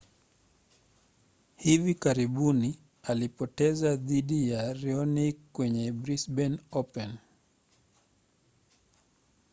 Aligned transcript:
hivi 1.55 1.95
karibuni 1.95 2.79
alipoteza 3.03 3.95
dhidi 3.95 4.49
ya 4.49 4.73
raonic 4.73 5.37
kwenye 5.53 5.91
brisbane 5.91 6.57
open 6.71 7.17